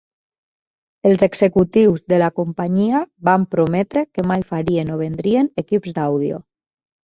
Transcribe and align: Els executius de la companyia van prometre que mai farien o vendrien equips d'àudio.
Els 1.09 1.25
executius 1.27 2.01
de 2.13 2.19
la 2.23 2.29
companyia 2.39 3.03
van 3.31 3.45
prometre 3.53 4.05
que 4.17 4.27
mai 4.33 4.49
farien 4.55 4.93
o 4.97 4.99
vendrien 5.05 5.55
equips 5.67 5.97
d'àudio. 6.01 6.45